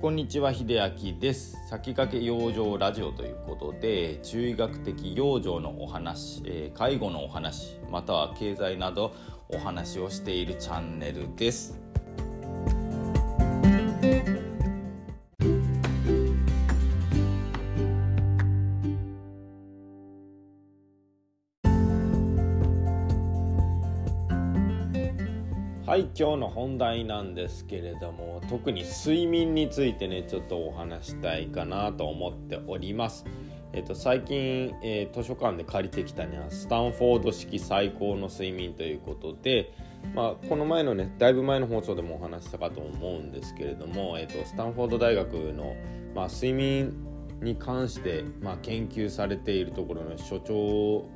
[0.00, 0.80] こんにちは秀
[1.12, 1.58] 明です。
[1.68, 9.12] 先駆け養生ラジオということで中医学的養生のお話、えー、介護のお話または経済など
[9.50, 11.89] お話をしているチャンネルです。
[26.00, 33.24] い今日の本題なんですけれども特に睡眠についてねちょっとお話したいかなと思っております。
[33.72, 39.72] えっと、最近、えー、図書館で借りてきたねスタンフォード式最高の睡眠ということで、
[40.12, 45.76] まあ、この前のねだいぶ前の放送でもお話したかと思うんですけれども、えっと、スタンフォード大学の、
[46.16, 46.96] まあ、睡眠
[47.40, 51.08] に関して、まあ、研究されているところの所長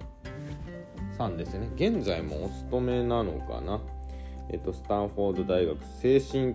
[1.18, 3.80] さんですね現在もお勤めなのかな？
[4.50, 6.54] えっと、スタンフォード大学精神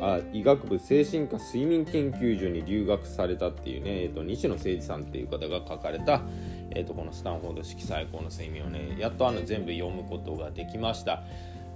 [0.00, 6.22] あ医学部精神科睡眠研究所に留学されたっていうね、えっと、西野誠二さんっていう方が書かれた、
[6.70, 11.22] えっと、このスタンフォード式最高の睡眠をねやっとあの全部読むことができました。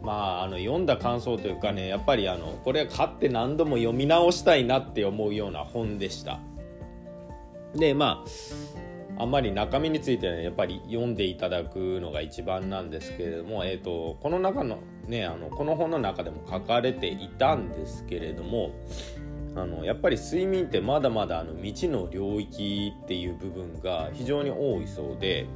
[0.03, 6.41] まあ、あの読んだ感想というかねやっぱりあのこれは買って何度も読み直したいなって思うような本でした。
[7.75, 8.25] でま
[9.19, 14.79] ああんまり中身については、ね、やっぱり読んでいただくのが一番なんですけれども、えーとこの中の
[15.11, 18.71] ねあのこの本の中でも書かれていたんですけれども
[19.57, 25.47] あのやっぱり睡眠ってまだまだあの未知の領域っていう部分が非常に多いそうで。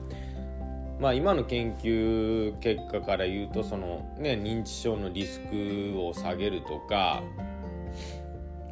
[1.00, 7.20] まあ、今の研究結果から言うとその、ね、認知症のリスクを下げるとか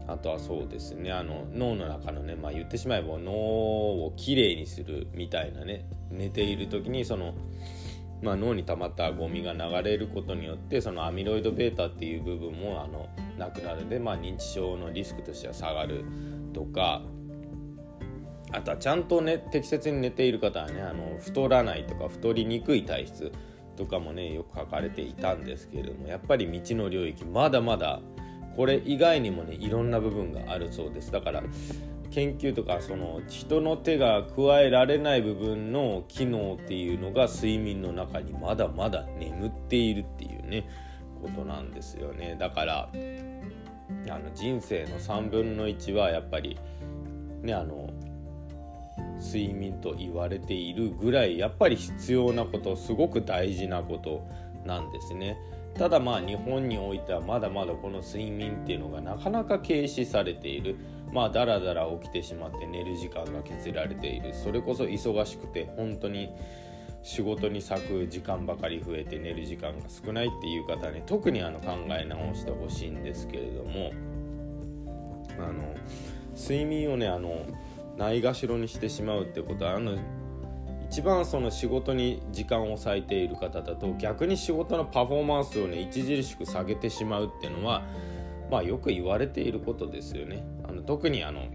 [0.06, 7.34] あとはそうですねあの脳の中のね、まあ、言ってしまえば脳をきれいにするみたいなね寝ている時にその
[8.22, 16.04] まあ、脳に溜まったゴミが流れることによってそのアミロイド β っていう部分もあのなくなるで、まあ、認知症のリスクとしては下がる
[16.54, 17.02] とか
[18.52, 23.32] あとはちゃんと、ね、適切に寝ている方はねあの太らないとか太りにくい体質
[23.76, 28.00] とかもねよく書かれていたんですけれどもやっぱり未知の領域まだまだ
[28.56, 31.42] これ以外にもねいろんな部分があるそうですだから
[32.10, 40.68] 研究とかその人の手が加えられない部分の機能っていうのが睡眠の中にまだまだ眠っているっていうね
[41.22, 46.58] ことなんですよねだからあの人生の3分の1はやっぱり
[47.42, 47.90] ねあの
[49.18, 54.26] 睡眠と言われているぐらいやっぱり必要なことすごく大事なこと
[54.66, 55.36] なんですね。
[55.74, 60.76] ただまあ日本においてはまだまだこの睡眠っていうのがなかなか軽視されている。
[61.12, 64.32] まあだらだら起きてしまって寝る時間が削られている。
[64.32, 66.30] それこそ忙しくて本当に
[67.02, 73.92] 仕事に割く時間ばかり増えて寝る時間が少ないっていう方に特にあの考え直してほしいんですけれども。
[75.38, 75.74] あの
[76.36, 77.46] 睡眠をねあの
[77.96, 79.96] ないがしろにしてしまうってことはあの
[80.92, 87.82] 一番その仕事に時間を割いている方だと逆に仕事のパフォーマンスをね著しく下げてしまうっていうのは
[88.50, 90.44] まあよく言われていることですよね。
[90.68, 91.46] あの特にあの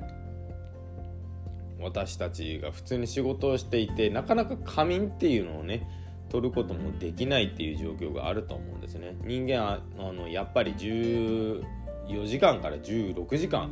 [1.79, 5.87] 私たちが普通に仕事をしていてなかなか仮眠っていうのをね
[6.29, 9.15] 取ることもできないっていう状況があると思うんですね。
[9.23, 11.61] 人間はあのやっぱり14
[12.25, 13.69] 時間から16時間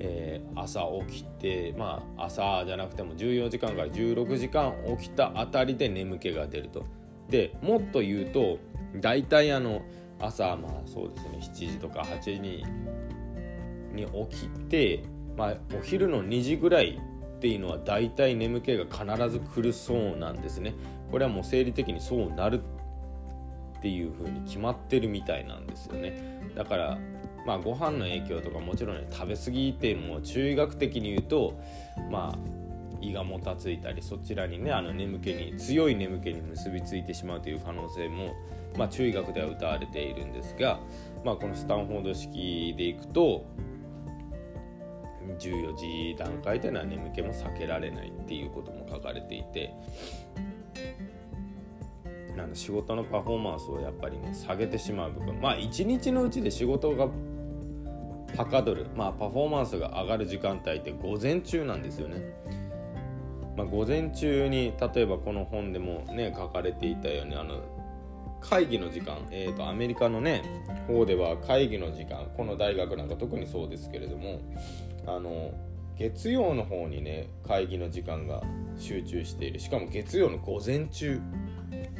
[0.00, 6.84] えー、朝起きてまあ朝じゃなくても14時間から16時間起きたあたりで眠気が出ると。
[7.28, 8.58] でもっと言うと
[9.00, 9.82] 大体あの
[10.18, 11.38] 朝まあそうですね
[11.68, 12.64] 7時とか8時に
[13.92, 15.02] に起きて、
[15.36, 17.00] まあ、お昼の2時ぐらい
[17.38, 20.74] っていうのは大体眠気が必ず来るそうなんですね。
[21.10, 22.60] これはもう生理的にそうなる
[23.78, 26.40] っていう風に決まってるみたいなんですよね。
[26.54, 26.98] だから
[27.48, 31.58] まあ、ご飯の影響とかもちろんね食べ過ぎっていうのも中医学的に言うと
[32.10, 32.38] まあ
[33.00, 38.34] 胃がもたついたりそちらにねあの眠気に強い眠気に結びついてしまうという可能性も、
[38.76, 40.78] まあ、中医学では謳われているんですが、
[41.24, 43.46] まあ、このスタンフォード式でいくと
[45.38, 49.72] 14時段階でのは眠気も避けられないっていうことも書かれていて
[52.36, 55.40] なん仕事のパフォーマンスをやっぱりね下げてしまう部分。
[55.40, 57.08] まあ一日のうちで仕事が
[58.36, 62.22] はかどる、まあ、パフォーマンスが上がる時間帯って午前中なんですよね。
[63.56, 67.60] まあ、午前中に例えばこの本でもね書かれていたようにあの
[68.40, 70.44] 会議の時間、えーと、アメリカのね
[70.86, 74.40] 方では会議の時間この大学なんか特にそうですけれども
[75.06, 75.50] あの
[75.96, 78.42] 月曜の方にね会議の時間が
[78.76, 79.58] 集中している。
[79.58, 81.20] しかも月曜の午前中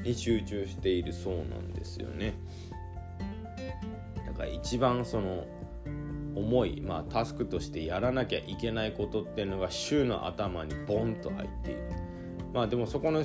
[0.04, 2.34] に集中しているそうなんですよね。
[4.24, 5.44] だから一番その
[6.38, 11.80] 重い、まあ、タスクとしてやらなきゃいけないことっていうのが週の頭にボンと入っている。
[12.52, 13.24] まあでもそこの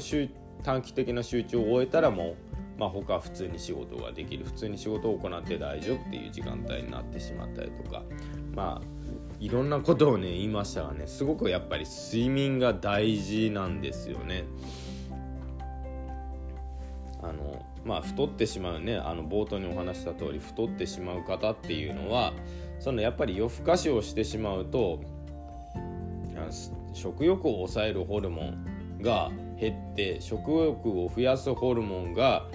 [0.63, 2.36] 短期的な集中を終えたらもう
[2.77, 4.45] まあ、他普通に仕事ができる。
[4.45, 8.04] 普通に仕事を行って大丈夫っていう時間帯になってしまったりとか。
[8.56, 9.04] まあ
[9.39, 14.45] いろんなことをね言いましたがねすごくやっぱり睡眠が大事なんですよね。
[17.21, 22.33] あのまあ太ってしまうねあの冒頭にお話した通り太ってしまう方っていうのは
[22.83, 25.00] そのやっぱり夜更かしをしてしまうと
[26.91, 32.45] 食欲を抑えるホルモンが減って食欲を増やすホルモンが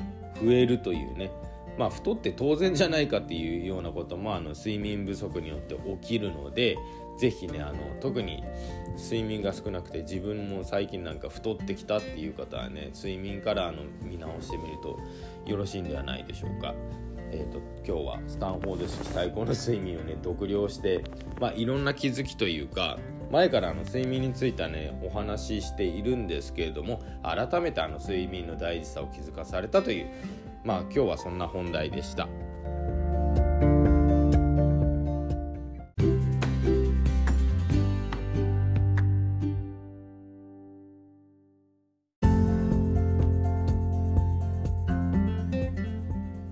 [0.44, 1.30] 増えるというね
[1.78, 6.76] まあ太って当然じゃないかっていうようなこともあの睡眠不足によって起きるので
[7.18, 8.44] 是非ねあの特に
[8.98, 14.98] 睡眠が少なくて自分も最近なんか太ってきたっていう方はね睡眠からあの見直してみると
[15.46, 16.74] よろしいんではないでしょうか。
[17.30, 21.04] えーと、今日はスタンフォード式最高の睡眠をね独了して、
[21.40, 22.98] まあ、いろんな気づきというか
[23.30, 30.10] 前からあの睡眠についてはねお話ししているんですけれども改めてあの睡眠の大事さを気づかされたという
[30.64, 32.28] まあ今日はそんな本題でした。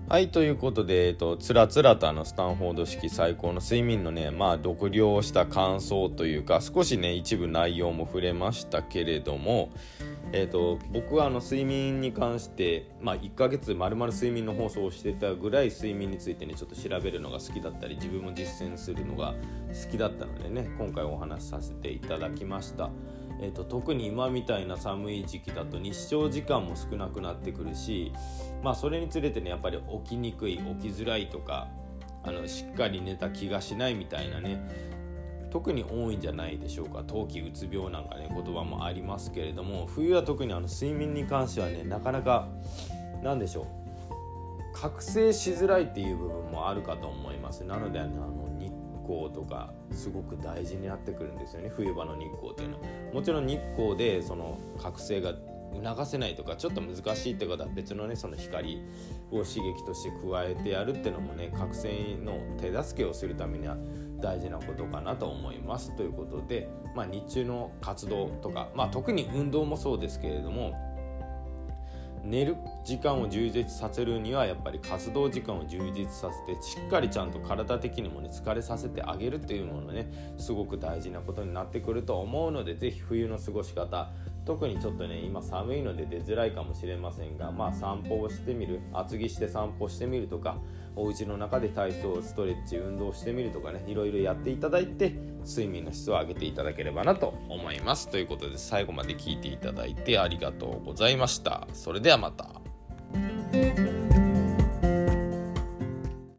[0.09, 9.69] はいということで、えっと、つらつらとあのスタンフォード式最高の睡眠のねまあ読了した感想というか少しね一部内容も触れましたけれども
[10.33, 19.35] えっと、僕はあの睡眠に関して、まあ、1ヶ月まるまる睡眠の放送をしてたぐらい睡眠についてねちょっと調べるのが好きだったり自分も実践するのが
[19.85, 22.89] 好きだったのでね今回お話しさせていただきました。
[23.39, 28.11] えーと、特に今みたいな寒い時期だと日照時間も少なくなってくるし、
[28.63, 31.67] まあ、それにつれてねやっぱり起きにくい起きづらいとか
[32.23, 34.59] あのしっかり寝た気がしないみたいなね
[35.51, 37.03] 特に多いんじゃないでしょうか。
[37.07, 42.49] 冬季うつ病なんかね言葉もありますけれども冬は特にあの睡眠に関してはねなかなか
[43.23, 43.67] 何でしょう
[44.73, 47.63] 覚醒しづらいっていう部分もあるかと思います。
[47.63, 48.46] なのであの
[49.07, 51.71] 光とかすごく大事になってくるんですよね。
[51.75, 52.83] 冬場の日光っていうのは。
[53.13, 55.33] もちろん日光でその覚醒が
[55.83, 58.81] 促せないとかちょっと難しいってことは別のねその光
[59.31, 63.77] を刺激として加えてやるっていうのもね覚醒の手助けをするためには
[64.19, 65.95] 大事なことかなと思います。
[65.95, 70.73] ということで、まあ、日中の活動とか、まあ、特に運動もそうですけれども
[72.27, 80.07] 寝る時間を充実させるにはやっぱり活動時間を充実させてしっかりちゃんと体的にもね疲れさせてあげるっていうものね
[80.37, 84.09] すごく大事なことになってくると思うので是非冬の過ごし方
[84.47, 90.57] 特にちょっとね今寒いので出づらいかもしれませんがまあ散歩をしてみる厚着して散歩してみるとか
[90.95, 95.09] お家の中で体操ストレッチ運動してみるとかねいろいろやっていただいて
[95.45, 98.09] 睡眠の質を上げていただければなと思います。
[98.09, 101.67] ということで最後まで聞いていただいてありがとうございました。
[101.73, 102.49] それではまた。